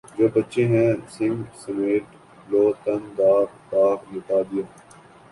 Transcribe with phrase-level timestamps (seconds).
[0.17, 2.05] جو بچے ہیں سنگ سمیٹ
[2.49, 4.65] لو تن داغ داغ لٹا دیا